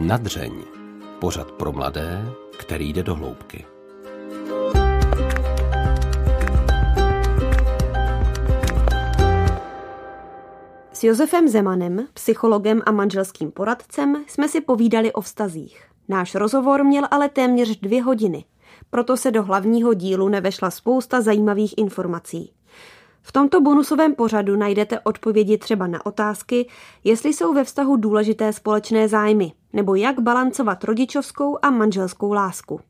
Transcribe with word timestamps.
Nadřeň. 0.00 0.52
Pořad 1.18 1.52
pro 1.52 1.72
mladé, 1.72 2.32
který 2.58 2.92
jde 2.92 3.02
do 3.02 3.14
hloubky. 3.14 3.66
S 10.92 11.04
Josefem 11.04 11.48
Zemanem, 11.48 12.06
psychologem 12.14 12.82
a 12.86 12.92
manželským 12.92 13.50
poradcem, 13.50 14.24
jsme 14.26 14.48
si 14.48 14.60
povídali 14.60 15.12
o 15.12 15.20
vztazích. 15.20 15.84
Náš 16.08 16.34
rozhovor 16.34 16.84
měl 16.84 17.04
ale 17.10 17.28
téměř 17.28 17.80
dvě 17.80 18.02
hodiny, 18.02 18.44
proto 18.90 19.16
se 19.16 19.30
do 19.30 19.42
hlavního 19.42 19.94
dílu 19.94 20.28
nevešla 20.28 20.70
spousta 20.70 21.20
zajímavých 21.20 21.78
informací. 21.78 22.52
V 23.22 23.32
tomto 23.32 23.60
bonusovém 23.60 24.14
pořadu 24.14 24.56
najdete 24.56 25.00
odpovědi 25.00 25.58
třeba 25.58 25.86
na 25.86 26.06
otázky, 26.06 26.68
jestli 27.04 27.32
jsou 27.32 27.54
ve 27.54 27.64
vztahu 27.64 27.96
důležité 27.96 28.52
společné 28.52 29.08
zájmy, 29.08 29.52
nebo 29.72 29.94
jak 29.94 30.20
balancovat 30.20 30.84
rodičovskou 30.84 31.58
a 31.62 31.70
manželskou 31.70 32.32
lásku. 32.32 32.80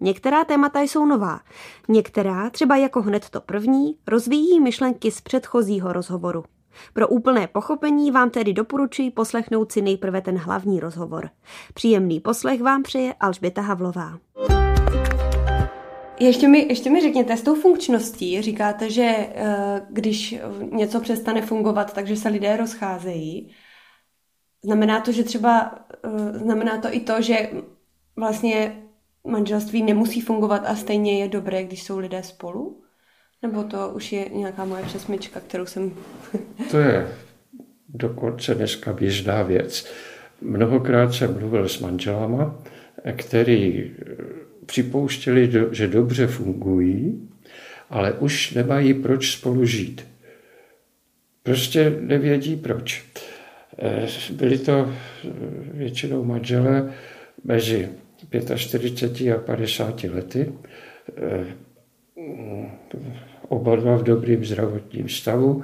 Některá 0.00 0.44
témata 0.44 0.80
jsou 0.80 1.06
nová, 1.06 1.40
některá, 1.88 2.50
třeba 2.50 2.76
jako 2.76 3.02
hned 3.02 3.30
to 3.30 3.40
první, 3.40 3.96
rozvíjí 4.06 4.60
myšlenky 4.60 5.10
z 5.10 5.20
předchozího 5.20 5.92
rozhovoru. 5.92 6.44
Pro 6.92 7.08
úplné 7.08 7.46
pochopení 7.46 8.10
vám 8.10 8.30
tedy 8.30 8.52
doporučuji 8.52 9.10
poslechnout 9.10 9.72
si 9.72 9.82
nejprve 9.82 10.20
ten 10.20 10.38
hlavní 10.38 10.80
rozhovor. 10.80 11.30
Příjemný 11.74 12.20
poslech 12.20 12.62
vám 12.62 12.82
přeje 12.82 13.14
Alžběta 13.20 13.60
Havlová. 13.60 14.18
Ještě 16.20 16.48
mi, 16.48 16.66
ještě 16.68 16.90
mi 16.90 17.00
řekněte, 17.00 17.36
s 17.36 17.42
tou 17.42 17.54
funkčností 17.54 18.42
říkáte, 18.42 18.90
že 18.90 19.02
eh, 19.02 19.82
když 19.90 20.36
něco 20.72 21.00
přestane 21.00 21.42
fungovat, 21.42 21.92
takže 21.92 22.16
se 22.16 22.28
lidé 22.28 22.56
rozcházejí. 22.56 23.50
Znamená 24.66 25.00
to, 25.00 25.12
že 25.12 25.24
třeba, 25.24 25.78
eh, 26.04 26.38
znamená 26.38 26.78
to 26.78 26.88
i 26.90 27.00
to, 27.00 27.22
že 27.22 27.50
vlastně 28.16 28.82
manželství 29.24 29.82
nemusí 29.82 30.20
fungovat 30.20 30.62
a 30.66 30.76
stejně 30.76 31.20
je 31.20 31.28
dobré, 31.28 31.64
když 31.64 31.82
jsou 31.82 31.98
lidé 31.98 32.22
spolu? 32.22 32.82
Nebo 33.42 33.62
to 33.62 33.88
už 33.88 34.12
je 34.12 34.28
nějaká 34.28 34.64
moje 34.64 34.82
přesmička, 34.82 35.40
kterou 35.40 35.66
jsem... 35.66 35.92
to 36.70 36.78
je 36.78 37.08
dokonce 37.88 38.54
dneska 38.54 38.92
běžná 38.92 39.42
věc. 39.42 39.86
Mnohokrát 40.40 41.14
jsem 41.14 41.38
mluvil 41.38 41.68
s 41.68 41.80
manželama, 41.80 42.58
který 43.16 43.90
připouštěli, 44.66 45.52
že 45.70 45.88
dobře 45.88 46.26
fungují, 46.26 47.28
ale 47.90 48.12
už 48.12 48.54
nemají 48.54 48.94
proč 48.94 49.32
spolu 49.32 49.64
žít. 49.64 50.06
Prostě 51.42 51.96
nevědí 52.00 52.56
proč. 52.56 53.04
Eh, 53.78 54.08
byli 54.32 54.58
to 54.58 54.92
většinou 55.72 56.24
manželé 56.24 56.92
mezi 57.44 57.88
45 58.56 59.32
a 59.32 59.38
50 59.38 60.08
lety, 60.08 60.52
eh, 61.16 61.46
oba 63.48 63.76
dva 63.76 63.96
v 63.96 64.02
dobrým 64.02 64.44
zdravotním 64.44 65.08
stavu, 65.08 65.62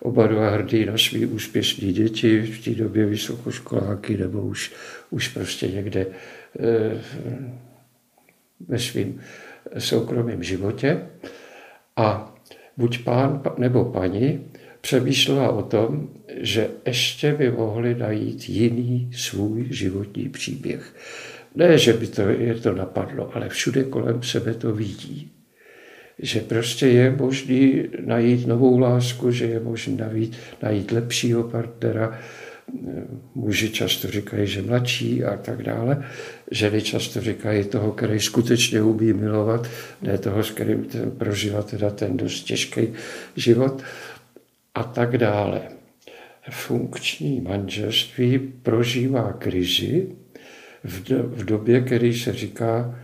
oba 0.00 0.26
dva 0.26 0.50
hrdí 0.50 0.84
na 0.84 0.98
svý 0.98 1.26
úspěšní 1.26 1.92
děti, 1.92 2.42
v 2.42 2.64
té 2.64 2.70
době 2.70 3.06
vysokoškoláky 3.06 4.16
nebo 4.16 4.42
už, 4.42 4.72
už 5.10 5.28
prostě 5.28 5.68
někde 5.68 6.06
eh, 6.60 7.00
ve 8.68 8.78
svém 8.78 9.20
soukromém 9.78 10.42
životě. 10.42 11.06
A 11.96 12.34
buď 12.76 13.04
pán 13.04 13.42
nebo 13.58 13.84
paní 13.84 14.50
přemýšlela 14.84 15.48
o 15.48 15.62
tom, 15.62 16.08
že 16.40 16.68
ještě 16.86 17.32
by 17.32 17.50
mohli 17.50 17.94
najít 17.94 18.48
jiný 18.48 19.10
svůj 19.16 19.66
životní 19.70 20.28
příběh. 20.28 20.94
Ne, 21.54 21.78
že 21.78 21.92
by 21.92 22.06
to, 22.06 22.22
je 22.22 22.54
to 22.54 22.74
napadlo, 22.74 23.36
ale 23.36 23.48
všude 23.48 23.84
kolem 23.84 24.22
sebe 24.22 24.54
to 24.54 24.72
vidí. 24.72 25.30
Že 26.18 26.40
prostě 26.40 26.86
je 26.86 27.16
možný 27.16 27.84
najít 28.04 28.46
novou 28.46 28.78
lásku, 28.78 29.30
že 29.30 29.44
je 29.44 29.60
možné 29.60 29.96
najít, 29.96 30.36
najít 30.62 30.92
lepšího 30.92 31.42
partnera, 31.42 32.18
muži 33.34 33.70
často 33.70 34.08
říkají, 34.08 34.46
že 34.46 34.62
mladší 34.62 35.24
a 35.24 35.36
tak 35.36 35.62
dále. 35.62 36.04
Ženy 36.50 36.82
často 36.82 37.20
říkají 37.20 37.64
toho, 37.64 37.92
který 37.92 38.20
skutečně 38.20 38.82
umí 38.82 39.12
milovat, 39.12 39.68
ne 40.02 40.18
toho, 40.18 40.44
s 40.44 40.50
kterým 40.50 40.86
prožila 41.18 41.62
teda 41.62 41.90
ten 41.90 42.16
dost 42.16 42.42
těžký 42.42 42.88
život 43.36 43.82
a 44.74 44.82
tak 44.84 45.18
dále. 45.18 45.68
Funkční 46.50 47.40
manželství 47.40 48.38
prožívá 48.38 49.32
krizi 49.32 50.16
v, 50.84 51.02
do, 51.08 51.22
v 51.22 51.44
době, 51.44 51.80
který 51.80 52.18
se 52.18 52.32
říká 52.32 53.00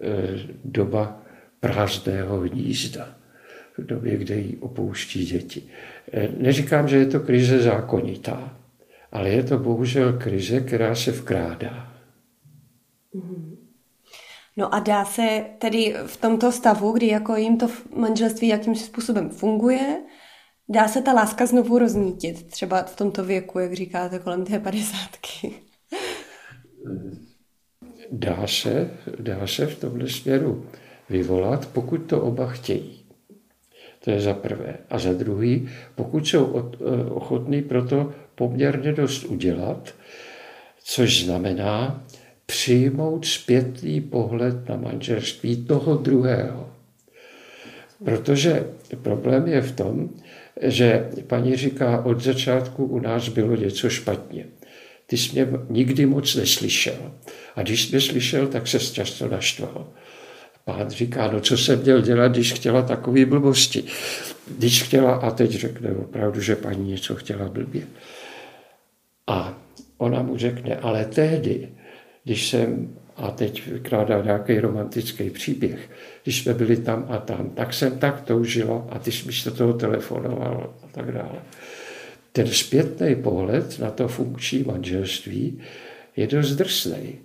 e, 0.00 0.38
doba 0.64 1.22
prázdného 1.60 2.40
hnízda 2.40 3.14
v 3.78 3.86
době, 3.86 4.16
kde 4.16 4.34
jí 4.36 4.56
opouští 4.56 5.26
děti. 5.26 5.62
E, 6.12 6.28
neříkám, 6.38 6.88
že 6.88 6.96
je 6.96 7.06
to 7.06 7.20
krize 7.20 7.62
zákonitá, 7.62 8.56
ale 9.12 9.28
je 9.28 9.42
to 9.42 9.58
bohužel 9.58 10.12
krize, 10.12 10.60
která 10.60 10.94
se 10.94 11.10
vkrádá. 11.10 11.92
Mhm. 13.14 13.56
No 14.56 14.74
a 14.74 14.80
dá 14.80 15.04
se 15.04 15.44
tedy 15.58 15.94
v 16.06 16.16
tomto 16.16 16.52
stavu, 16.52 16.92
kdy 16.92 17.06
jako 17.06 17.36
jim 17.36 17.58
to 17.58 17.68
manželství 17.96 18.48
jakým 18.48 18.74
způsobem 18.74 19.30
funguje, 19.30 20.02
dá 20.68 20.88
se 20.88 21.02
ta 21.02 21.12
láska 21.12 21.46
znovu 21.46 21.78
roznítit, 21.78 22.46
třeba 22.46 22.82
v 22.82 22.96
tomto 22.96 23.24
věku, 23.24 23.58
jak 23.58 23.72
říkáte, 23.72 24.18
kolem 24.18 24.44
té 24.44 24.58
padesátky? 24.58 25.54
Dá 28.12 28.46
se, 28.46 28.90
dá 29.18 29.46
se 29.46 29.66
v 29.66 29.80
tomhle 29.80 30.08
směru 30.08 30.66
vyvolat, 31.10 31.66
pokud 31.66 31.98
to 31.98 32.22
oba 32.22 32.46
chtějí. 32.46 33.04
To 34.04 34.10
je 34.10 34.20
za 34.20 34.34
prvé. 34.34 34.76
A 34.90 34.98
za 34.98 35.12
druhý, 35.12 35.68
pokud 35.94 36.26
jsou 36.26 36.56
eh, 36.56 37.10
ochotní 37.10 37.62
pro 37.62 37.84
to 37.84 38.12
poměrně 38.34 38.92
dost 38.92 39.24
udělat, 39.24 39.94
což 40.84 41.24
znamená 41.24 42.04
přijmout 42.46 43.26
zpětný 43.26 44.00
pohled 44.00 44.68
na 44.68 44.76
manželství 44.76 45.64
toho 45.64 45.96
druhého. 45.96 46.73
Protože 48.04 48.66
problém 49.02 49.48
je 49.48 49.60
v 49.60 49.72
tom, 49.72 50.10
že 50.62 51.10
paní 51.26 51.56
říká, 51.56 52.04
od 52.04 52.20
začátku 52.20 52.84
u 52.84 53.00
nás 53.00 53.28
bylo 53.28 53.56
něco 53.56 53.90
špatně. 53.90 54.46
Ty 55.06 55.16
jsi 55.16 55.32
mě 55.32 55.48
nikdy 55.70 56.06
moc 56.06 56.34
neslyšel. 56.34 57.12
A 57.56 57.62
když 57.62 57.82
jsi 57.82 57.90
mě 57.90 58.00
slyšel, 58.00 58.46
tak 58.46 58.68
se 58.68 58.78
často 58.78 59.28
naštval. 59.28 59.86
Pán 60.64 60.90
říká, 60.90 61.30
no 61.30 61.40
co 61.40 61.56
jsem 61.56 61.82
měl 61.82 62.00
dělat, 62.00 62.32
když 62.32 62.52
chtěla 62.52 62.82
takové 62.82 63.26
blbosti. 63.26 63.84
Když 64.58 64.82
chtěla, 64.82 65.14
a 65.14 65.30
teď 65.30 65.50
řekne 65.50 65.90
opravdu, 65.90 66.40
že 66.40 66.56
paní 66.56 66.90
něco 66.90 67.14
chtěla 67.14 67.48
blbě. 67.48 67.82
A 69.26 69.58
ona 69.98 70.22
mu 70.22 70.36
řekne, 70.36 70.76
ale 70.76 71.04
tehdy, 71.04 71.68
když 72.24 72.48
jsem, 72.48 72.96
a 73.16 73.30
teď 73.30 73.66
vykládá 73.66 74.22
nějaký 74.22 74.58
romantický 74.58 75.30
příběh, 75.30 75.90
když 76.22 76.42
jsme 76.42 76.54
byli 76.54 76.76
tam 76.76 77.06
a 77.08 77.18
tam, 77.18 77.50
tak 77.50 77.74
jsem 77.74 77.98
tak 77.98 78.20
toužila 78.20 78.86
a 78.90 78.98
ty 78.98 79.12
jsi 79.12 79.26
místo 79.26 79.50
toho 79.50 79.72
telefonoval 79.72 80.74
a 80.82 80.86
tak 80.92 81.12
dále. 81.12 81.38
Ten 82.32 82.46
zpětný 82.46 83.14
pohled 83.14 83.78
na 83.78 83.90
to 83.90 84.08
funkční 84.08 84.62
manželství 84.62 85.60
je 86.16 86.26
dost 86.26 86.54
drsný, 86.54 87.18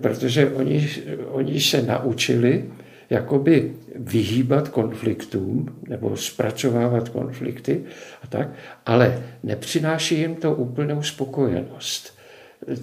protože 0.00 0.50
oni, 0.50 0.90
oni 1.28 1.60
se 1.60 1.82
naučili 1.82 2.64
jakoby 3.10 3.72
vyhýbat 3.94 4.68
konfliktům 4.68 5.76
nebo 5.88 6.16
zpracovávat 6.16 7.08
konflikty 7.08 7.84
a 8.22 8.26
tak, 8.26 8.48
ale 8.86 9.22
nepřináší 9.42 10.18
jim 10.18 10.34
to 10.34 10.54
úplnou 10.54 11.02
spokojenost. 11.02 12.21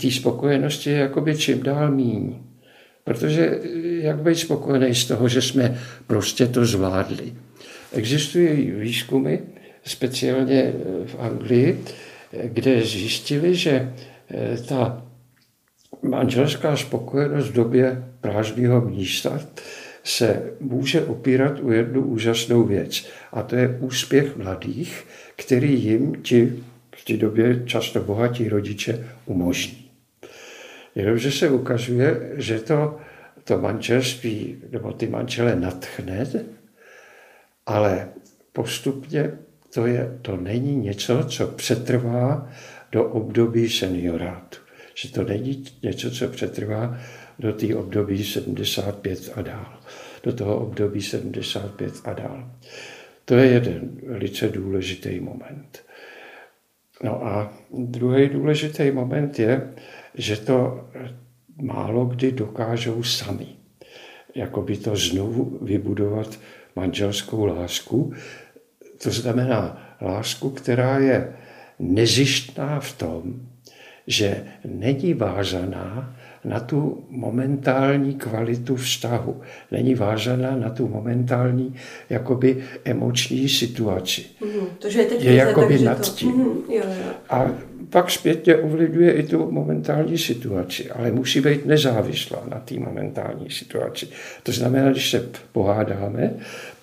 Té 0.02 0.12
spokojenosti 0.12 0.90
je 0.90 1.10
čím 1.38 1.64
dál 1.64 1.92
míň. 1.92 2.36
Protože 3.04 3.60
jak 4.02 4.22
být 4.22 4.36
spokojený 4.36 4.96
z 4.96 5.06
toho, 5.06 5.28
že 5.28 5.42
jsme 5.42 5.80
prostě 6.08 6.48
to 6.48 6.66
zvládli. 6.66 7.34
Existují 7.94 8.72
výzkumy, 8.72 9.38
speciálně 9.84 10.74
v 11.06 11.16
Anglii, 11.20 11.84
kde 12.44 12.86
zjistili, 12.86 13.56
že 13.56 13.94
eh, 14.32 14.58
ta 14.68 15.06
manželská 16.02 16.78
spokojenost 16.78 17.50
v 17.50 17.54
době 17.54 18.04
prázdného 18.22 18.82
místa 18.82 19.40
se 20.04 20.44
může 20.60 21.02
opírat 21.02 21.60
o 21.64 21.72
jednu 21.72 22.02
úžasnou 22.02 22.64
věc. 22.64 23.08
A 23.32 23.44
to 23.44 23.56
je 23.56 23.78
úspěch 23.80 24.38
mladých, 24.38 25.06
který 25.36 25.84
jim 25.84 26.16
ti 26.22 26.64
v 27.02 27.06
té 27.06 27.18
době 27.18 27.64
často 27.66 28.00
bohatí 28.00 28.50
rodiče 28.50 29.08
umožní. 29.26 29.90
Jenomže 30.96 31.32
se 31.32 31.50
ukazuje, 31.50 32.32
že 32.36 32.60
to, 32.60 32.98
to 33.44 33.58
manželství 33.58 34.58
nebo 34.70 34.94
ty 34.94 35.08
manžele 35.08 35.56
natchne, 35.56 36.28
ale 37.66 38.10
postupně 38.54 39.32
to, 39.74 39.86
je, 39.86 40.20
to 40.22 40.38
není 40.38 40.76
něco, 40.76 41.24
co 41.24 41.48
přetrvá 41.48 42.50
do 42.92 43.04
období 43.04 43.70
seniorátu. 43.70 44.58
Že 44.96 45.12
to 45.12 45.24
není 45.24 45.66
něco, 45.84 46.12
co 46.12 46.28
přetrvá 46.28 46.98
do 47.40 47.54
té 47.54 47.76
období 47.76 48.24
75 48.24 49.32
a 49.36 49.42
dál. 49.42 49.80
Do 50.24 50.34
toho 50.34 50.60
období 50.60 51.02
75 51.02 51.94
a 52.04 52.14
dál. 52.14 52.52
To 53.26 53.36
je 53.36 53.46
jeden 53.46 53.90
velice 54.08 54.50
důležitý 54.50 55.20
moment. 55.20 55.89
No 57.04 57.26
a 57.26 57.54
druhý 57.72 58.30
důležitý 58.30 58.92
moment 58.92 59.40
je, 59.40 59.74
že 60.16 60.38
to 60.38 60.88
málo 61.62 62.06
kdy 62.06 62.32
dokážou 62.32 63.04
sami. 63.04 63.48
Jakoby 64.36 64.78
to 64.78 64.96
znovu 64.96 65.60
vybudovat 65.62 66.40
manželskou 66.76 67.46
lásku. 67.46 68.14
To 69.04 69.12
znamená 69.12 69.88
lásku, 70.02 70.50
která 70.50 71.00
je 71.00 71.34
nezištná 71.80 72.80
v 72.80 72.98
tom, 72.98 73.50
že 74.08 74.44
není 74.66 75.14
vázaná 75.14 76.16
na 76.46 76.60
tu 76.60 77.04
momentální 77.10 78.14
kvalitu 78.14 78.76
vztahu. 78.76 79.42
Není 79.72 79.96
vázaná 79.96 80.56
na 80.56 80.70
tu 80.70 80.88
momentální 80.88 81.76
jakoby 82.10 82.64
emoční 82.86 83.50
situaci. 83.50 84.26
Mm, 84.42 84.68
to, 84.80 84.90
že 84.90 85.00
je, 85.00 85.06
teď 85.06 85.24
je 85.24 85.34
jakoby 85.34 85.80
nad 85.80 86.10
to... 86.10 86.16
tím. 86.16 86.32
Mm, 86.32 86.46
jo, 86.70 86.84
jo. 86.86 87.12
A 87.30 87.52
pak 87.90 88.12
zpětně 88.12 88.56
ovlivňuje 88.56 89.12
i 89.12 89.24
tu 89.24 89.52
momentální 89.52 90.18
situaci, 90.18 90.92
ale 90.92 91.12
musí 91.12 91.42
být 91.42 91.66
nezávislá 91.66 92.44
na 92.50 92.60
té 92.60 92.76
momentální 92.80 93.50
situaci. 93.50 94.08
To 94.44 94.52
znamená, 94.52 94.92
když 94.92 95.12
se 95.12 95.30
pohádáme, 95.52 96.34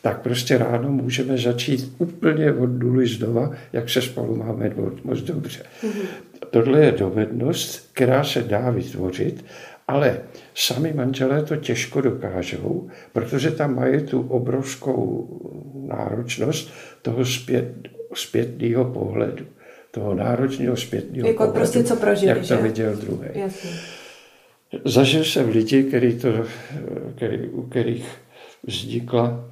tak 0.07 0.21
prostě 0.21 0.59
ráno 0.59 0.93
můžeme 0.93 1.39
začít 1.39 1.95
úplně 1.99 2.53
od 2.53 2.67
nuly 2.67 3.07
znova, 3.07 3.51
jak 3.73 3.91
se 3.91 4.03
spolu 4.03 4.37
máme 4.37 4.73
moc 5.05 5.21
dobře. 5.21 5.63
Mm-hmm. 5.83 6.07
Tohle 6.51 6.85
je 6.85 6.93
dovednost, 6.93 7.89
která 7.93 8.25
se 8.25 8.43
dá 8.43 8.71
vytvořit, 8.71 9.45
ale 9.89 10.21
sami 10.55 10.93
manželé 10.93 11.43
to 11.43 11.57
těžko 11.57 12.01
dokážou, 12.01 12.89
protože 13.13 13.51
tam 13.51 13.75
mají 13.75 14.07
tu 14.07 14.21
obrovskou 14.21 15.29
náročnost 15.89 16.71
toho 17.03 17.25
zpět, 17.25 17.73
zpětného 18.15 18.85
pohledu 18.85 19.45
toho 19.91 20.15
náročného 20.15 20.77
zpětného 20.77 21.29
Jako 21.29 21.37
pohledu, 21.39 21.59
prostě 21.59 21.85
co 21.85 21.97
prožili, 21.97 22.29
jak 22.29 22.39
to 22.39 22.45
že? 22.45 22.57
viděl 22.57 22.97
druhý. 22.97 23.29
Jasně. 23.35 23.71
Zažil 24.85 25.25
jsem 25.25 25.49
lidi, 25.49 25.83
který 25.83 26.19
to, 26.19 26.29
který, 27.17 27.49
u 27.49 27.63
kterých 27.63 28.07
vznikla 28.67 29.51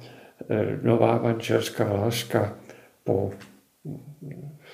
nová 0.81 1.21
manželská 1.23 1.93
láska 1.93 2.57
po 3.03 3.31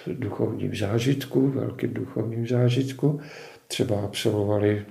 duchovním 0.07 0.75
zážitku, 0.75 1.47
velkým 1.47 1.93
duchovním 1.93 2.47
zážitku. 2.47 3.19
Třeba 3.67 4.01
absolvovali 4.01 4.85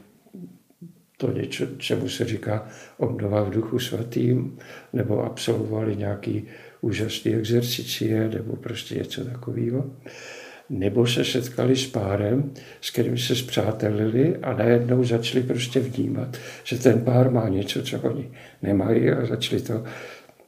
to 1.16 1.32
něco, 1.32 1.66
čemu 1.78 2.08
se 2.08 2.24
říká 2.24 2.68
obnova 2.98 3.42
v 3.42 3.50
duchu 3.50 3.78
svatým, 3.78 4.58
nebo 4.92 5.24
absolvovali 5.24 5.96
nějaký 5.96 6.44
úžasný 6.80 7.34
exercicie, 7.34 8.28
nebo 8.28 8.56
prostě 8.56 8.94
něco 8.94 9.24
takového 9.24 9.90
nebo 10.70 11.06
se 11.06 11.24
setkali 11.24 11.76
s 11.76 11.86
párem, 11.86 12.52
s 12.80 12.90
kterým 12.90 13.18
se 13.18 13.36
zpřátelili 13.36 14.36
a 14.36 14.52
najednou 14.52 15.04
začali 15.04 15.42
prostě 15.42 15.80
vnímat, 15.80 16.36
že 16.64 16.78
ten 16.78 17.00
pár 17.00 17.30
má 17.30 17.48
něco, 17.48 17.82
co 17.82 18.00
oni 18.00 18.30
nemají 18.62 19.10
a 19.10 19.26
začali 19.26 19.62
to 19.62 19.84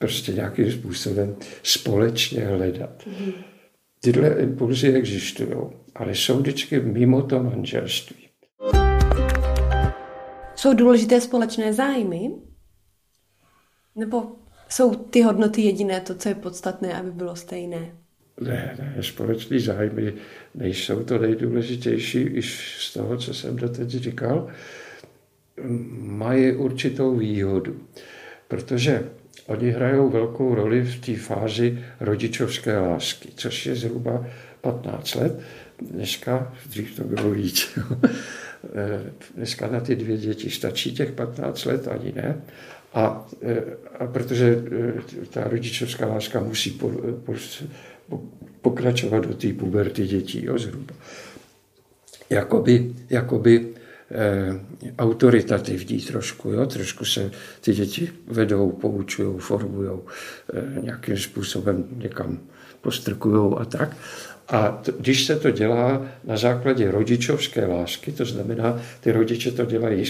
prostě 0.03 0.33
nějakým 0.33 0.73
způsobem 0.73 1.37
společně 1.63 2.41
hledat. 2.41 3.09
Tyhle 4.01 4.29
impulzy 4.29 4.93
existují, 4.95 5.51
ale 5.95 6.15
jsou 6.15 6.39
vždycky 6.39 6.81
mimo 6.81 7.23
to 7.23 7.43
manželství. 7.43 8.29
Jsou 10.57 10.75
důležité 10.75 11.21
společné 11.21 11.73
zájmy? 11.73 12.31
Nebo 13.97 14.33
jsou 14.69 14.95
ty 14.95 15.23
hodnoty 15.23 15.63
jediné, 15.63 16.01
to, 16.01 16.15
co 16.15 16.29
je 16.29 16.35
podstatné, 16.35 16.95
aby 16.95 17.11
bylo 17.11 17.37
stejné? 17.37 17.97
Ne, 18.41 18.77
ne, 18.79 19.03
společný 19.03 19.59
zájmy 19.59 20.15
nejsou 20.55 21.05
to 21.05 21.19
nejdůležitější, 21.19 22.21
iž 22.21 22.77
z 22.79 22.93
toho, 22.93 23.17
co 23.17 23.35
jsem 23.35 23.57
doteď 23.57 23.89
říkal, 23.89 24.49
mají 25.99 26.53
určitou 26.53 27.17
výhodu, 27.17 27.81
protože 28.49 29.09
oni 29.47 29.71
hrajou 29.71 30.11
velkou 30.11 30.55
roli 30.55 30.83
v 30.83 31.01
té 31.01 31.17
fázi 31.17 31.79
rodičovské 32.01 32.79
lásky, 32.79 33.29
což 33.35 33.67
je 33.67 33.77
zhruba 33.77 34.27
15 34.61 35.15
let. 35.15 35.41
Dneska, 35.81 36.53
dřív 36.67 36.97
to 36.97 37.05
bylo 37.05 37.31
víc, 37.31 37.79
dneska 39.35 39.67
na 39.67 39.81
ty 39.81 39.97
dvě 39.97 40.17
děti 40.17 40.51
stačí 40.51 40.95
těch 40.95 41.13
15 41.13 41.65
let, 41.65 41.89
ani 41.89 42.13
ne. 42.17 42.41
A, 42.95 43.29
a 43.99 44.07
protože 44.07 44.63
ta 45.31 45.45
rodičovská 45.45 46.07
láska 46.07 46.41
musí 46.41 46.71
po, 46.71 46.91
po, 47.25 47.33
pokračovat 48.63 49.27
do 49.27 49.35
té 49.35 49.53
puberty 49.53 50.07
dětí, 50.07 50.45
jo, 50.45 50.59
zhruba. 50.59 50.95
Jakoby, 52.31 52.93
jakoby 53.11 53.67
eh, 53.77 53.82
autoritativní 54.99 55.99
trošku, 55.99 56.51
jo? 56.51 56.67
trošku 56.67 57.05
se 57.05 57.31
ty 57.61 57.73
děti 57.73 58.11
vedou, 58.27 58.71
poučují, 58.71 59.39
formují, 59.39 59.91
eh, 60.55 60.81
nějakým 60.81 61.19
způsobem 61.19 61.85
někam 61.93 62.39
postrkují 62.81 63.55
a 63.59 63.65
tak. 63.65 63.97
A 64.49 64.69
to, 64.69 64.93
když 64.93 65.25
se 65.25 65.37
to 65.37 65.51
dělá 65.51 66.07
na 66.25 66.37
základě 66.37 66.91
rodičovské 66.91 67.67
lásky, 67.67 68.13
to 68.13 68.25
znamená, 68.25 68.83
ty 69.01 69.13
rodiče 69.13 69.51
to 69.51 69.65
dělají 69.65 70.05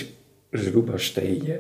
zhruba 0.54 0.98
stejně 0.98 1.58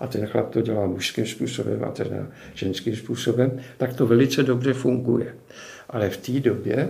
a 0.00 0.06
ten 0.06 0.26
chlap 0.26 0.50
to 0.50 0.60
dělá 0.60 0.86
mužským 0.86 1.26
způsobem 1.26 1.84
a 1.84 1.90
ten 1.90 2.28
ženským 2.54 2.96
způsobem, 2.96 3.60
tak 3.76 3.94
to 3.94 4.06
velice 4.06 4.42
dobře 4.42 4.72
funguje. 4.72 5.34
Ale 5.90 6.10
v 6.10 6.16
té 6.16 6.40
době 6.40 6.88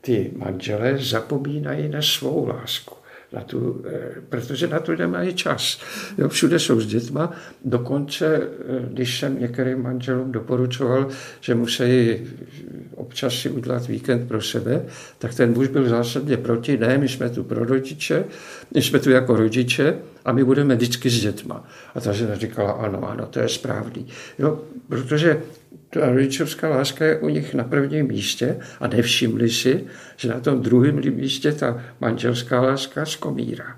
ty 0.00 0.30
manželé 0.36 0.98
zapomínají 0.98 1.88
na 1.88 2.02
svou 2.02 2.46
lásku. 2.46 2.99
Na 3.32 3.40
tu, 3.40 3.84
eh, 3.88 4.20
protože 4.28 4.66
na 4.66 4.80
to 4.80 4.96
nemají 4.96 5.34
čas. 5.34 5.80
Jo, 6.18 6.28
všude 6.28 6.58
jsou 6.58 6.80
s 6.80 6.86
dětma. 6.86 7.32
Dokonce, 7.64 8.36
eh, 8.36 8.88
když 8.92 9.18
jsem 9.18 9.40
některým 9.40 9.82
manželům 9.82 10.32
doporučoval, 10.32 11.08
že 11.40 11.54
musí 11.54 12.16
občas 13.10 13.34
si 13.34 13.50
udělat 13.50 13.86
víkend 13.86 14.28
pro 14.28 14.42
sebe, 14.42 14.84
tak 15.18 15.34
ten 15.34 15.52
muž 15.52 15.68
byl 15.68 15.88
zásadně 15.88 16.36
proti. 16.36 16.78
Ne, 16.78 16.98
my 16.98 17.08
jsme 17.08 17.30
tu 17.30 17.44
pro 17.44 17.64
rodiče, 17.64 18.24
my 18.74 18.82
jsme 18.82 18.98
tu 18.98 19.10
jako 19.10 19.36
rodiče 19.36 19.98
a 20.24 20.32
my 20.32 20.44
budeme 20.44 20.76
vždycky 20.76 21.10
s 21.10 21.20
dětma. 21.20 21.64
A 21.94 22.00
ta 22.00 22.12
žena 22.12 22.34
říkala, 22.34 22.72
ano, 22.72 23.10
ano, 23.10 23.26
to 23.26 23.40
je 23.40 23.48
správný. 23.48 24.06
Jo, 24.38 24.60
protože 24.88 25.42
ta 25.90 26.10
rodičovská 26.12 26.68
láska 26.68 27.04
je 27.04 27.18
u 27.18 27.28
nich 27.28 27.54
na 27.54 27.64
prvním 27.64 28.06
místě 28.06 28.56
a 28.80 28.86
nevšimli 28.86 29.50
si, 29.50 29.84
že 30.16 30.28
na 30.28 30.40
tom 30.40 30.62
druhém 30.62 31.00
místě 31.14 31.52
ta 31.52 31.82
manželská 32.00 32.60
láska 32.60 33.06
skomírá. 33.06 33.76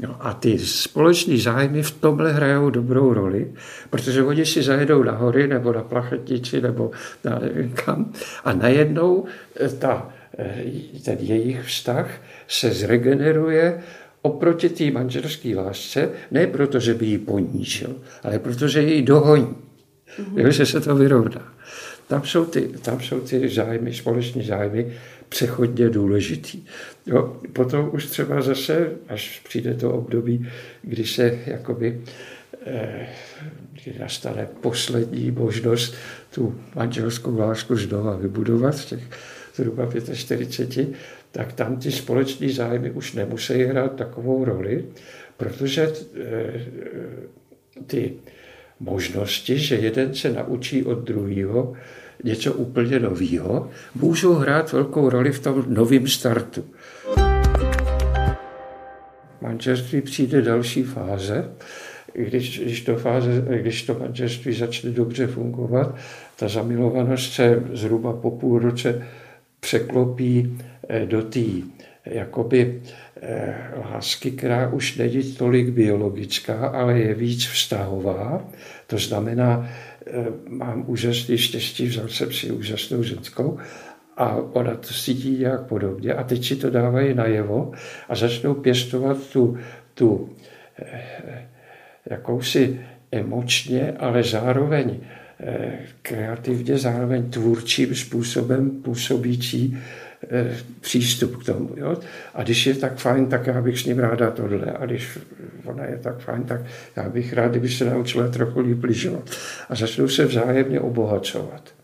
No 0.00 0.16
a 0.20 0.34
ty 0.34 0.58
společní 0.58 1.38
zájmy 1.38 1.82
v 1.82 1.90
tomhle 1.90 2.32
hrajou 2.32 2.70
dobrou 2.70 3.14
roli, 3.14 3.52
protože 3.90 4.22
oni 4.22 4.46
si 4.46 4.62
zajedou 4.62 5.02
na 5.02 5.12
hory 5.12 5.48
nebo 5.48 5.72
na 5.72 5.82
plachetnici 5.82 6.60
nebo 6.60 6.90
na 7.24 7.38
nevím 7.38 7.72
kam 7.72 8.12
a 8.44 8.52
najednou 8.52 9.24
eh, 9.60 9.68
ta, 9.68 10.08
eh, 10.38 10.64
ten 11.04 11.18
jejich 11.20 11.62
vztah 11.62 12.10
se 12.48 12.70
zregeneruje 12.70 13.82
oproti 14.22 14.68
té 14.68 14.90
manželské 14.90 15.56
lásce, 15.56 16.10
ne 16.30 16.46
proto, 16.46 16.80
že 16.80 16.94
by 16.94 17.06
ji 17.06 17.18
ponížil, 17.18 17.96
ale 18.22 18.38
protože 18.38 18.82
ji 18.82 19.02
dohoní. 19.02 19.56
Mm-hmm. 20.18 20.48
že 20.48 20.66
se 20.66 20.80
to 20.80 20.96
vyrovná. 20.96 21.53
Tam 22.08 22.24
jsou 22.24 22.44
ty, 22.44 22.60
tam 22.60 23.00
jsou 23.00 23.20
ty 23.20 23.48
zájmy, 23.48 23.94
společní 23.94 24.42
zájmy 24.42 24.92
přechodně 25.28 25.90
důležitý. 25.90 26.62
Jo, 27.06 27.36
potom 27.52 27.90
už 27.92 28.06
třeba 28.06 28.42
zase, 28.42 28.90
až 29.08 29.40
přijde 29.44 29.74
to 29.74 29.92
období, 29.92 30.48
kdy 30.82 31.06
se 31.06 31.38
jakoby 31.46 32.00
eh, 32.66 33.06
kdy 33.84 33.98
nastane 33.98 34.48
poslední 34.60 35.30
možnost 35.30 35.94
tu 36.34 36.60
manželskou 36.74 37.38
lásku 37.38 37.76
znova 37.76 38.16
vybudovat 38.16 38.74
v 38.74 38.84
těch 38.84 39.02
zhruba 39.54 39.90
45, 40.14 40.88
tak 41.32 41.52
tam 41.52 41.76
ty 41.76 41.92
společní 41.92 42.50
zájmy 42.50 42.90
už 42.90 43.12
nemusí 43.12 43.62
hrát 43.64 43.96
takovou 43.96 44.44
roli, 44.44 44.84
protože 45.36 45.92
eh, 46.20 46.64
ty 47.86 48.14
možnosti, 48.80 49.58
že 49.58 49.74
jeden 49.74 50.14
se 50.14 50.32
naučí 50.32 50.84
od 50.84 50.98
druhého 50.98 51.72
něco 52.24 52.52
úplně 52.52 52.98
nového, 52.98 53.70
můžou 53.94 54.34
hrát 54.34 54.72
velkou 54.72 55.10
roli 55.10 55.32
v 55.32 55.40
tom 55.40 55.64
novém 55.68 56.08
startu. 56.08 56.64
Manželství 59.40 60.00
přijde 60.00 60.42
další 60.42 60.82
fáze, 60.82 61.50
když, 62.14 62.60
když, 62.60 62.80
to 62.80 62.96
fáze, 62.96 63.44
když 63.60 63.82
to 63.82 63.94
manželství 63.94 64.52
začne 64.52 64.90
dobře 64.90 65.26
fungovat, 65.26 65.96
ta 66.36 66.48
zamilovanost 66.48 67.32
se 67.32 67.62
zhruba 67.72 68.12
po 68.12 68.30
půl 68.30 68.58
roce 68.58 69.06
překlopí 69.60 70.58
eh, 70.88 71.06
do 71.06 71.22
té 71.22 71.40
jakoby 72.04 72.82
lásky, 73.90 74.30
která 74.30 74.68
už 74.68 74.96
není 74.96 75.22
tolik 75.22 75.68
biologická, 75.68 76.66
ale 76.66 76.98
je 76.98 77.14
víc 77.14 77.46
vztahová. 77.46 78.44
To 78.86 78.98
znamená, 78.98 79.70
mám 80.48 80.84
úžasný 80.86 81.38
štěstí, 81.38 81.86
vzal 81.86 82.08
jsem 82.08 82.32
si 82.32 82.50
úžasnou 82.50 83.02
ženskou 83.02 83.58
a 84.16 84.36
ona 84.36 84.74
to 84.74 84.94
cítí 84.94 85.38
nějak 85.38 85.66
podobně 85.66 86.14
a 86.14 86.22
teď 86.24 86.46
si 86.46 86.56
to 86.56 86.70
dávají 86.70 87.14
najevo 87.14 87.72
a 88.08 88.14
začnou 88.14 88.54
pěstovat 88.54 89.16
tu, 89.32 89.58
tu 89.94 90.30
jakousi 92.10 92.80
emočně, 93.12 93.92
ale 93.98 94.22
zároveň 94.22 95.00
eh, 95.40 95.78
kreativně, 96.02 96.78
zároveň 96.78 97.30
tvůrčím 97.30 97.94
způsobem 97.94 98.70
působící 98.70 99.78
eh, 99.78 100.03
přístup 100.80 101.42
k 101.42 101.46
tomu. 101.46 101.70
Jo? 101.76 101.96
A 102.34 102.42
když 102.42 102.66
je 102.66 102.74
tak 102.74 102.96
fajn, 102.98 103.26
tak 103.26 103.46
já 103.46 103.62
bych 103.62 103.78
s 103.78 103.84
ním 103.84 103.98
ráda 103.98 104.30
tohle. 104.30 104.72
A 104.72 104.86
když 104.86 105.18
ona 105.64 105.84
je 105.84 105.98
tak 105.98 106.18
fajn, 106.18 106.44
tak 106.44 106.60
já 106.96 107.08
bych 107.08 107.32
rád, 107.32 107.50
kdyby 107.50 107.68
se 107.68 107.84
naučila 107.84 108.28
trochu 108.28 108.60
líp 108.60 108.84
lyžovat. 108.84 109.30
A 109.68 109.74
začnou 109.74 110.08
se 110.08 110.24
vzájemně 110.24 110.80
obohacovat. 110.80 111.74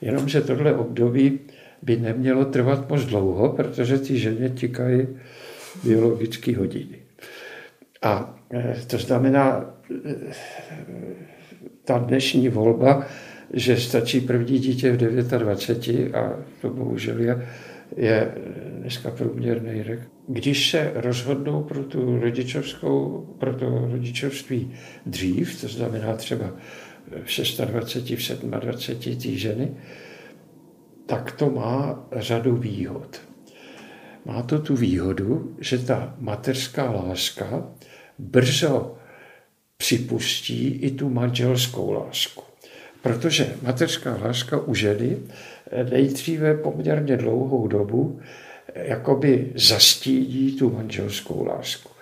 Jenomže 0.00 0.40
tohle 0.40 0.74
období 0.74 1.40
by 1.82 1.96
nemělo 1.96 2.44
trvat 2.44 2.90
moc 2.90 3.04
dlouho, 3.04 3.48
protože 3.48 3.98
ty 3.98 4.18
ženě 4.18 4.48
tikají 4.48 5.06
biologické 5.84 6.56
hodiny. 6.56 6.98
A 8.02 8.38
eh, 8.52 8.76
to 8.86 8.98
znamená, 8.98 9.74
eh, 10.06 10.14
ta 11.84 11.98
dnešní 11.98 12.48
volba, 12.48 13.06
že 13.52 13.76
stačí 13.76 14.20
první 14.20 14.58
dítě 14.58 14.92
v 14.92 14.96
29 14.96 16.14
a 16.14 16.32
to 16.60 16.70
bohužel 16.70 17.20
je, 17.20 17.48
je 17.96 18.34
dneska 18.78 19.10
průměrný 19.10 19.82
rek. 19.82 20.00
Když 20.28 20.70
se 20.70 20.92
rozhodnou 20.94 21.62
pro 21.62 21.84
tu 21.84 22.20
rodičovskou, 22.20 23.26
pro 23.38 23.54
to 23.54 23.88
rodičovství 23.92 24.74
dřív, 25.06 25.60
to 25.60 25.68
znamená 25.68 26.16
třeba 26.16 26.52
v 27.24 27.60
26, 27.66 28.42
v 28.42 28.60
27 28.60 29.16
tý 29.16 29.38
ženy, 29.38 29.74
tak 31.06 31.32
to 31.32 31.50
má 31.50 32.06
řadu 32.16 32.56
výhod. 32.56 33.20
Má 34.24 34.42
to 34.42 34.58
tu 34.58 34.76
výhodu, 34.76 35.56
že 35.60 35.78
ta 35.78 36.14
mateřská 36.18 36.90
láska 36.90 37.72
brzo 38.18 38.96
připustí 39.76 40.68
i 40.68 40.90
tu 40.90 41.10
manželskou 41.10 41.92
lásku. 41.92 42.42
Protože 43.02 43.54
mateřská 43.62 44.16
láska 44.24 44.60
u 44.60 44.74
ženy 44.74 45.16
nejdříve 45.90 46.54
poměrně 46.54 47.16
dlouhou 47.16 47.66
dobu 47.66 48.20
jakoby 48.74 49.52
zastídí 49.54 50.56
tu 50.56 50.70
manželskou 50.70 51.44
lásku. 51.44 51.92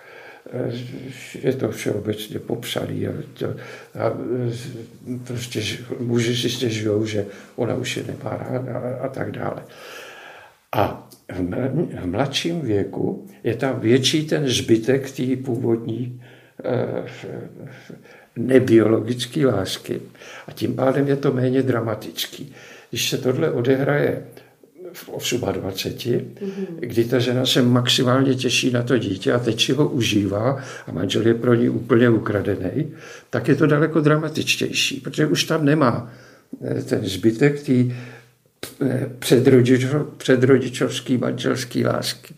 Je 1.43 1.53
to 1.53 1.71
všeobecně 1.71 2.39
popsaný 2.39 3.07
a, 3.07 3.11
to, 3.33 3.45
a 3.99 4.13
prostě 5.27 5.61
muži 5.99 6.35
si 6.35 6.49
stěžují, 6.49 7.07
že 7.07 7.25
ona 7.55 7.75
už 7.75 7.97
je 7.97 8.03
nemá 8.03 8.37
rád 8.37 8.69
a, 8.69 9.05
a 9.05 9.07
tak 9.07 9.31
dále. 9.31 9.63
A 10.71 11.09
v 11.99 12.05
mladším 12.05 12.61
věku 12.61 13.27
je 13.43 13.55
tam 13.55 13.79
větší 13.79 14.27
ten 14.27 14.47
zbytek 14.47 15.11
té 15.11 15.35
původní 15.45 16.23
eh, 16.63 17.05
nebiologické 18.35 19.45
lásky. 19.45 20.01
A 20.47 20.51
tím 20.51 20.75
pádem 20.75 21.07
je 21.07 21.15
to 21.15 21.33
méně 21.33 21.61
dramatický. 21.61 22.53
Když 22.91 23.09
se 23.09 23.17
tohle 23.17 23.51
odehraje 23.51 24.23
v 24.93 25.09
28, 25.53 26.11
mm-hmm. 26.11 26.65
kdy 26.79 27.05
ta 27.05 27.19
žena 27.19 27.45
se 27.45 27.61
maximálně 27.61 28.35
těší 28.35 28.71
na 28.71 28.83
to 28.83 28.97
dítě 28.97 29.33
a 29.33 29.39
teď 29.39 29.65
si 29.65 29.73
ho 29.73 29.89
užívá 29.89 30.63
a 30.87 30.91
manžel 30.91 31.27
je 31.27 31.33
pro 31.33 31.53
ní 31.53 31.69
úplně 31.69 32.09
ukradený, 32.09 32.93
tak 33.29 33.47
je 33.47 33.55
to 33.55 33.67
daleko 33.67 34.01
dramatičtější, 34.01 34.99
protože 34.99 35.25
už 35.25 35.43
tam 35.43 35.65
nemá 35.65 36.11
eh, 36.65 36.81
ten 36.81 37.05
zbytek 37.05 37.63
té 37.63 37.73
předrodičov, 39.19 40.07
předrodičovský 40.17 41.17
manželský 41.17 41.85
lásky. 41.85 42.33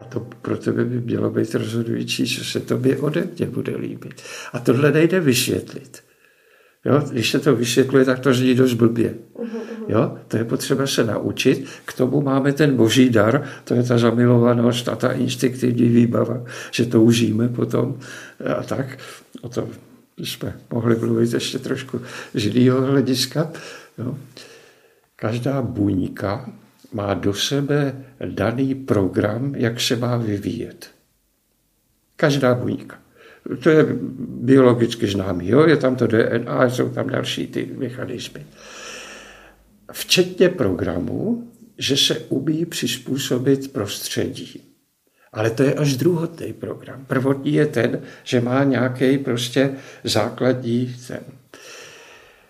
A 0.00 0.04
to 0.08 0.20
pro 0.42 0.56
tebe 0.56 0.84
by 0.84 1.00
mělo 1.00 1.30
být 1.30 1.54
rozhodující, 1.54 2.26
co 2.36 2.44
se 2.44 2.60
tobě 2.60 2.96
ode 2.98 3.26
mě 3.38 3.46
bude 3.46 3.76
líbit. 3.76 4.22
A 4.52 4.58
tohle 4.58 4.92
nejde 4.92 5.20
vysvětlit. 5.20 6.09
Jo? 6.84 7.02
Když 7.10 7.30
se 7.30 7.38
to 7.38 7.56
vysvětluje, 7.56 8.04
tak 8.04 8.18
to 8.18 8.34
zní 8.34 8.54
dost 8.54 8.74
blbě. 8.74 9.14
Jo? 9.88 10.18
To 10.28 10.36
je 10.36 10.44
potřeba 10.44 10.86
se 10.86 11.04
naučit. 11.04 11.66
K 11.84 11.92
tomu 11.92 12.20
máme 12.20 12.52
ten 12.52 12.76
boží 12.76 13.10
dar, 13.10 13.44
to 13.64 13.74
je 13.74 13.82
ta 13.82 13.98
zamilovanost 13.98 14.88
a 14.88 14.96
ta 14.96 15.12
instinktivní 15.12 15.88
výbava, 15.88 16.44
že 16.70 16.86
to 16.86 17.02
užíme 17.02 17.48
potom 17.48 17.98
a 18.58 18.62
tak. 18.62 18.98
O 19.42 19.48
tom 19.48 19.68
jsme 20.18 20.56
mohli 20.70 20.96
mluvit 20.96 21.32
ještě 21.32 21.58
trošku 21.58 22.00
z 22.34 22.44
jiného 22.44 22.80
hlediska. 22.80 23.52
Jo. 23.98 24.18
Každá 25.16 25.62
buňka 25.62 26.52
má 26.92 27.14
do 27.14 27.34
sebe 27.34 28.04
daný 28.26 28.74
program, 28.74 29.54
jak 29.54 29.80
se 29.80 29.96
má 29.96 30.16
vyvíjet. 30.16 30.90
Každá 32.16 32.54
buňka. 32.54 32.98
To 33.62 33.70
je 33.70 33.86
biologicky 34.28 35.06
známý. 35.06 35.48
Jo? 35.48 35.66
Je 35.66 35.76
tam 35.76 35.96
to 35.96 36.06
DNA, 36.06 36.70
jsou 36.70 36.88
tam 36.88 37.08
další 37.08 37.46
ty 37.46 37.70
mechanismy. 37.76 38.46
Včetně 39.92 40.48
programu, 40.48 41.50
že 41.78 41.96
se 41.96 42.18
umí 42.18 42.66
přizpůsobit 42.66 43.72
prostředí. 43.72 44.62
Ale 45.32 45.50
to 45.50 45.62
je 45.62 45.74
až 45.74 45.96
druhotný 45.96 46.52
program. 46.52 47.04
Prvotní 47.06 47.52
je 47.54 47.66
ten, 47.66 48.02
že 48.24 48.40
má 48.40 48.64
nějaký 48.64 49.18
prostě 49.18 49.70
základní 50.04 50.96
ten. 51.08 51.20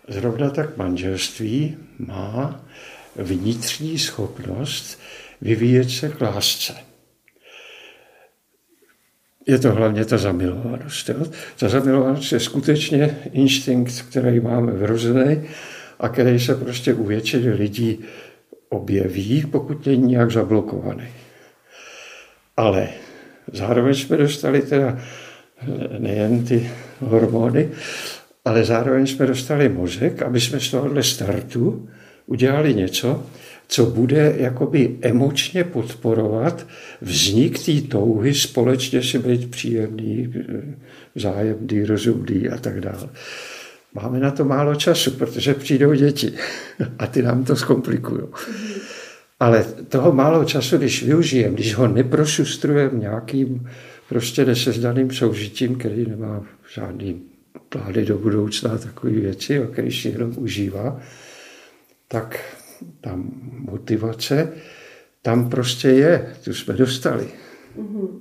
Zrovna 0.08 0.50
tak 0.50 0.76
manželství 0.76 1.76
má 1.98 2.64
vnitřní 3.16 3.98
schopnost 3.98 5.00
vyvíjet 5.40 5.90
se 5.90 6.08
k 6.08 6.20
lásce. 6.20 6.89
Je 9.50 9.58
to 9.58 9.72
hlavně 9.72 10.04
ta 10.04 10.18
zamilovanost. 10.18 11.08
Jo? 11.08 11.26
Ta 11.58 11.68
zamilovanost 11.68 12.32
je 12.32 12.40
skutečně 12.40 13.16
instinkt, 13.32 14.04
který 14.10 14.40
máme 14.40 14.72
vrozený 14.72 15.42
a 16.00 16.08
který 16.08 16.40
se 16.40 16.54
prostě 16.54 16.94
u 16.94 17.04
většiny 17.04 17.50
lidí 17.50 17.98
objeví, 18.68 19.44
pokud 19.50 19.86
není 19.86 20.06
nějak 20.06 20.30
zablokovaný. 20.30 21.08
Ale 22.56 22.88
zároveň 23.52 23.94
jsme 23.94 24.16
dostali 24.16 24.62
teda 24.62 24.98
nejen 25.98 26.44
ty 26.44 26.70
hormony, 27.00 27.68
ale 28.44 28.64
zároveň 28.64 29.06
jsme 29.06 29.26
dostali 29.26 29.68
mozek, 29.68 30.22
aby 30.22 30.40
jsme 30.40 30.60
z 30.60 30.70
tohohle 30.70 31.02
startu 31.02 31.88
udělali 32.26 32.74
něco, 32.74 33.26
co 33.70 33.86
bude 33.86 34.34
jakoby 34.38 34.98
emočně 35.02 35.64
podporovat 35.64 36.66
vznik 37.00 37.64
té 37.64 37.80
touhy 37.80 38.34
společně 38.34 39.02
si 39.02 39.18
být 39.18 39.50
příjemný, 39.50 40.34
vzájemný, 41.14 41.84
rozumný 41.84 42.48
a 42.48 42.56
tak 42.56 42.80
dále. 42.80 43.08
Máme 43.94 44.20
na 44.20 44.30
to 44.30 44.44
málo 44.44 44.74
času, 44.74 45.10
protože 45.10 45.54
přijdou 45.54 45.94
děti 45.94 46.32
a 46.98 47.06
ty 47.06 47.22
nám 47.22 47.44
to 47.44 47.56
zkomplikují. 47.56 48.22
Ale 49.40 49.66
toho 49.88 50.12
málo 50.12 50.44
času, 50.44 50.78
když 50.78 51.02
využijeme, 51.02 51.54
když 51.54 51.74
ho 51.74 51.88
neprošustrujeme 51.88 52.98
nějakým 52.98 53.68
prostě 54.08 54.44
nesezdaným 54.44 55.10
soužitím, 55.10 55.78
který 55.78 56.06
nemá 56.06 56.44
žádný 56.74 57.22
plány 57.68 58.04
do 58.04 58.18
budoucna, 58.18 58.78
takové 58.78 59.12
věci, 59.12 59.60
o 59.60 59.66
který 59.66 59.92
si 59.92 60.08
jenom 60.08 60.32
užívá, 60.36 61.00
tak 62.08 62.40
ta 63.00 63.12
motivace 63.70 64.52
tam 65.22 65.50
prostě 65.50 65.88
je, 65.88 66.36
tu 66.44 66.54
jsme 66.54 66.74
dostali. 66.74 67.28
Mm-hmm. 67.76 68.20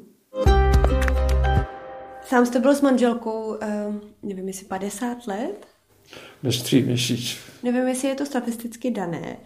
Sám 2.26 2.46
jste 2.46 2.60
byl 2.60 2.76
s 2.76 2.82
manželkou, 2.82 3.56
um, 3.88 4.02
nevím, 4.24 4.48
jestli 4.48 4.66
50 4.66 5.28
let? 5.28 5.68
Bez 6.44 6.62
tří 6.62 6.82
měsíců. 6.82 7.38
Nevím, 7.64 7.88
jestli 7.88 8.08
je 8.08 8.16
to 8.16 8.26
statisticky 8.26 8.92
dané, 8.92 9.38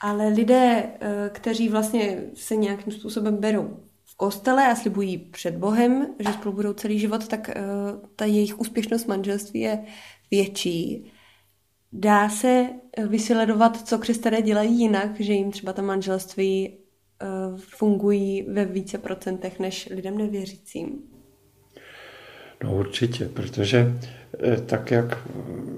ale 0.00 0.28
lidé, 0.28 0.84
eh, 1.00 1.30
kteří 1.32 1.68
vlastně 1.68 2.22
se 2.34 2.56
nějakým 2.56 2.92
způsobem 2.92 3.36
berou 3.36 3.76
v 4.04 4.16
kostele 4.16 4.66
a 4.66 4.74
slibují 4.74 5.18
před 5.18 5.54
Bohem, 5.54 6.06
že 6.18 6.32
spolu 6.32 6.54
budou 6.54 6.72
celý 6.72 6.98
život, 6.98 7.28
tak 7.28 7.48
eh, 7.48 7.62
ta 8.16 8.24
jejich 8.24 8.60
úspěšnost 8.60 9.06
manželství 9.06 9.60
je 9.60 9.84
větší. 10.30 11.12
Dá 11.98 12.28
se 12.28 12.66
eh, 12.96 13.06
vysledovat, 13.06 13.88
co 13.88 13.98
křesťané 13.98 14.42
dělají 14.42 14.80
jinak, 14.80 15.20
že 15.20 15.32
jim 15.32 15.50
třeba 15.50 15.72
ta 15.72 15.82
manželství 15.82 16.78
fungují 17.58 18.42
ve 18.42 18.64
více 18.64 18.98
procentech 18.98 19.60
než 19.60 19.88
lidem 19.94 20.18
nevěřícím? 20.18 20.98
No 22.64 22.76
určitě, 22.76 23.28
protože 23.28 23.98
tak, 24.66 24.90
jak 24.90 25.28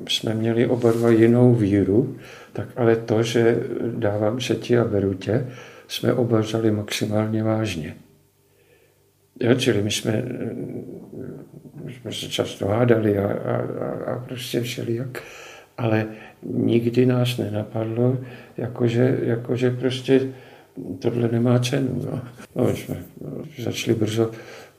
jsme 0.09 0.35
měli 0.35 0.67
oba 0.67 0.93
dva 0.93 1.11
jinou 1.11 1.55
víru, 1.55 2.17
tak 2.53 2.69
ale 2.77 2.97
to, 2.97 3.23
že 3.23 3.61
dávám 3.97 4.41
se 4.41 4.55
ti 4.55 4.79
a 4.79 4.85
beru 4.85 5.15
tě, 5.15 5.47
jsme 5.89 6.13
oba 6.13 6.41
vzali 6.41 6.71
maximálně 6.71 7.43
vážně. 7.43 7.97
Jo, 9.41 9.55
čili 9.55 9.83
my 9.83 9.91
jsme, 9.91 10.23
my 11.85 11.93
jsme 11.93 12.13
se 12.13 12.29
často 12.29 12.67
hádali 12.67 13.19
a, 13.19 13.27
a, 13.33 13.57
a, 14.13 14.19
prostě 14.19 14.61
všelijak, 14.61 15.23
ale 15.79 16.07
nikdy 16.43 17.07
nás 17.07 17.37
nenapadlo, 17.37 18.19
jakože, 18.57 19.19
jakože 19.23 19.71
prostě 19.71 20.21
tohle 20.99 21.29
nemá 21.29 21.59
cenu. 21.59 22.03
No. 22.11 22.23
No, 22.57 22.77
jsme 22.77 23.03
začali 23.59 23.99
brzo 23.99 24.31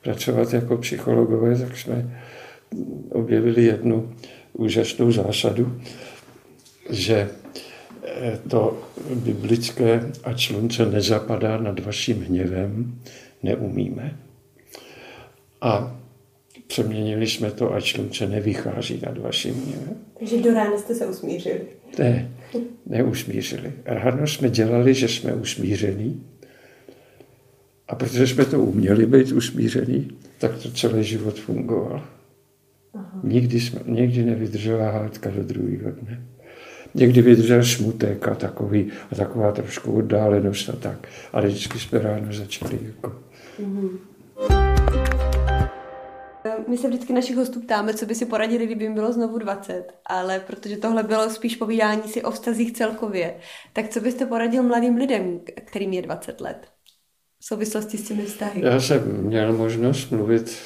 pracovat 0.02 0.54
jako 0.54 0.78
psychologové, 0.78 1.58
tak 1.58 1.78
jsme 1.78 2.20
objevili 3.12 3.64
jednu 3.64 4.14
úžasnou 4.54 5.12
zásadu, 5.12 5.82
že 6.90 7.30
eh, 8.06 8.40
to 8.50 8.84
biblické, 9.16 10.12
ať 10.24 10.46
slunce 10.46 10.86
nezapadá 10.86 11.58
nad 11.58 11.80
vaším 11.80 12.24
hněvem, 12.24 13.00
neumíme. 13.44 14.18
A 15.62 15.99
přeměnili 16.70 17.28
jsme 17.28 17.52
to, 17.52 17.74
ať 17.74 17.92
slunce 17.92 18.28
nevychází 18.28 19.02
nad 19.06 19.18
vaším 19.18 19.54
hněvem. 19.54 19.98
Takže 20.20 20.42
do 20.42 20.54
rána 20.54 20.78
jste 20.78 20.96
se 20.96 21.08
usmířili? 21.08 21.62
Ne, 22.00 22.32
neusmířili. 22.86 23.74
Ráno 23.86 24.28
jsme 24.28 24.50
dělali, 24.50 24.94
že 24.94 25.08
jsme 25.08 25.34
usmíření. 25.34 26.24
A 27.88 27.96
protože 27.96 28.28
jsme 28.28 28.46
to 28.46 28.60
uměli 28.60 29.06
být 29.06 29.32
usmíření, 29.32 30.12
tak 30.38 30.58
to 30.58 30.72
celý 30.72 31.04
život 31.04 31.40
fungoval. 31.40 32.02
Nikdy, 33.24 33.60
jsme, 33.60 33.80
nikdy 33.86 34.24
nevydržela 34.24 34.92
hádka 34.92 35.30
do 35.30 35.44
druhého 35.44 35.92
dne. 35.92 36.24
Někdy 36.94 37.22
vydržel 37.22 37.64
smutek 37.64 38.28
a, 38.28 38.36
takový, 38.36 38.92
a 39.12 39.16
taková 39.16 39.52
trošku 39.52 39.92
oddálenost 39.92 40.70
a 40.70 40.74
tak. 40.74 41.08
Ale 41.34 41.48
vždycky 41.48 41.80
jsme 41.80 42.00
ráno 42.00 42.34
začali 42.34 42.80
jako... 42.84 43.16
Mm-hmm. 43.62 43.90
My 46.68 46.78
se 46.78 46.88
vždycky 46.88 47.14
našich 47.14 47.36
hostů 47.36 47.62
ptáme, 47.62 47.94
co 47.94 48.06
by 48.06 48.16
si 48.16 48.26
poradili, 48.26 48.66
kdyby 48.66 48.84
jim 48.84 48.94
bylo 48.94 49.14
znovu 49.14 49.38
20, 49.38 49.84
ale 50.06 50.40
protože 50.40 50.78
tohle 50.78 51.04
bylo 51.04 51.30
spíš 51.30 51.56
povídání 51.56 52.02
si 52.04 52.24
o 52.24 52.32
vztazích 52.32 52.72
celkově, 52.72 53.36
tak 53.74 53.90
co 53.90 54.00
byste 54.00 54.26
poradil 54.26 54.64
mladým 54.64 54.96
lidem, 54.96 55.40
kterým 55.66 55.94
je 55.94 56.02
20 56.02 56.42
let? 56.42 56.68
V 57.40 57.46
souvislosti 57.46 57.98
s 57.98 58.08
těmi 58.08 58.26
vztahy. 58.26 58.62
Já 58.66 58.80
jsem 58.80 59.24
měl 59.24 59.54
možnost 59.54 60.12
mluvit 60.12 60.58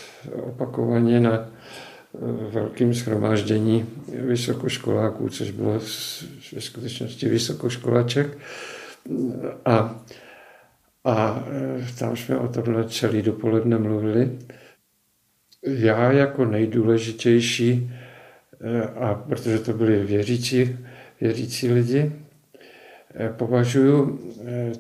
opakovaně 0.43 1.19
na 1.19 1.49
velkým 2.49 2.93
schromáždění 2.93 3.85
vysokoškoláků, 4.07 5.29
což 5.29 5.51
bylo 5.51 5.79
ve 6.53 6.61
skutečnosti 6.61 7.29
vysokoškolaček. 7.29 8.37
A, 9.65 10.01
a 11.05 11.43
tam 11.99 12.17
jsme 12.17 12.37
o 12.37 12.47
tomhle 12.47 12.89
celý 12.89 13.21
dopoledne 13.21 13.77
mluvili. 13.77 14.39
Já 15.65 16.11
jako 16.11 16.45
nejdůležitější, 16.45 17.91
a 18.99 19.13
protože 19.13 19.59
to 19.59 19.73
byli 19.73 20.03
věřící, 20.03 20.77
věřící 21.21 21.71
lidi, 21.71 22.11
považuji 23.37 24.19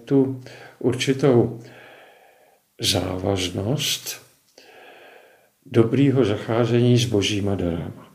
tu 0.05 0.41
určitou 0.79 1.59
závaznost, 2.81 4.21
dobrýho 5.65 6.25
zacházení 6.25 6.97
s 6.97 7.05
božíma 7.05 7.55
darama. 7.55 8.13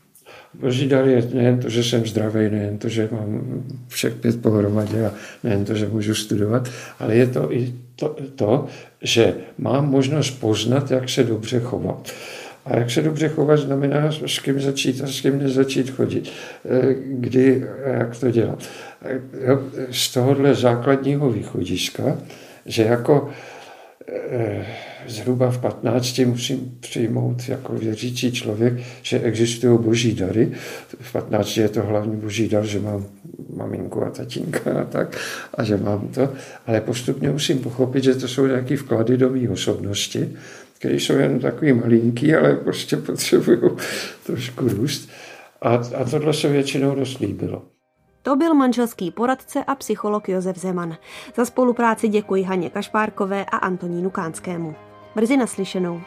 Boží 0.53 0.87
dar 0.87 1.07
je 1.07 1.29
nejen 1.33 1.59
to, 1.59 1.69
že 1.69 1.83
jsem 1.83 2.05
zdravý, 2.05 2.49
nejen 2.49 2.77
to, 2.77 2.89
že 2.89 3.09
mám 3.11 3.63
všech 3.87 4.13
pět 4.13 4.41
pohromadě 4.41 5.05
a 5.05 5.11
nejen 5.43 5.65
to, 5.65 5.75
že 5.75 5.87
můžu 5.87 6.15
studovat, 6.15 6.69
ale 6.99 7.15
je 7.15 7.27
to 7.27 7.53
i 7.53 7.73
to, 7.95 8.15
to, 8.35 8.67
že 9.01 9.35
mám 9.57 9.89
možnost 9.89 10.31
poznat, 10.31 10.91
jak 10.91 11.09
se 11.09 11.23
dobře 11.23 11.59
chovat. 11.59 12.11
A 12.69 12.77
jak 12.77 12.91
se 12.91 13.01
dobře 13.01 13.29
chovat 13.29 13.59
znamená, 13.59 14.11
s 14.25 14.39
kým 14.39 14.61
začít 14.61 15.01
a 15.03 15.07
s 15.07 15.21
kým 15.21 15.39
nezačít 15.39 15.89
chodit. 15.89 16.29
Eh, 16.65 16.95
kdy 17.03 17.63
a 17.85 17.89
jak 17.89 18.19
to 18.19 18.31
dělat. 18.31 18.63
Eh, 19.01 19.19
z 19.91 20.13
tohohle 20.13 20.55
základního 20.55 21.31
východiska, 21.31 22.17
že 22.65 22.83
jako 22.83 23.29
Eh, 24.11 24.65
zhruba 25.07 25.51
v 25.51 25.57
15 25.57 26.25
musím 26.25 26.77
přijmout 26.79 27.49
jako 27.49 27.73
věřící 27.73 28.31
člověk, 28.31 28.73
že 29.01 29.19
existují 29.19 29.79
boží 29.79 30.15
dary. 30.15 30.51
V 30.99 31.11
15 31.11 31.57
je 31.57 31.69
to 31.69 31.81
hlavní 31.83 32.15
boží 32.15 32.49
dar, 32.49 32.65
že 32.65 32.79
mám 32.79 33.05
maminku 33.55 34.03
a 34.03 34.09
tatínka 34.09 34.81
a 34.81 34.83
tak, 34.83 35.17
a 35.53 35.63
že 35.63 35.77
mám 35.77 36.07
to. 36.07 36.29
Ale 36.67 36.81
postupně 36.81 37.29
musím 37.29 37.59
pochopit, 37.59 38.03
že 38.03 38.15
to 38.15 38.27
jsou 38.27 38.47
nějaké 38.47 38.77
vklady 38.77 39.17
do 39.17 39.29
mý 39.29 39.49
osobnosti, 39.49 40.29
které 40.79 40.95
jsou 40.95 41.13
jen 41.13 41.39
takový 41.39 41.73
malinký, 41.73 42.35
ale 42.35 42.55
prostě 42.55 42.97
potřebují 42.97 43.59
trošku 44.25 44.67
růst. 44.67 45.09
A, 45.61 45.69
a 45.75 46.03
tohle 46.11 46.33
se 46.33 46.49
většinou 46.49 46.95
dost 46.95 47.19
líbilo. 47.19 47.61
To 48.23 48.35
byl 48.35 48.53
manželský 48.53 49.11
poradce 49.11 49.63
a 49.63 49.75
psycholog 49.75 50.29
Josef 50.29 50.57
Zeman. 50.57 50.97
Za 51.35 51.45
spolupráci 51.45 52.07
děkuji 52.07 52.43
Haně 52.43 52.69
Kašpárkové 52.69 53.45
a 53.45 53.57
Antonínu 53.57 54.09
Kánskému. 54.09 54.75
Brzy 55.15 55.37
naslyšenou. 55.37 56.01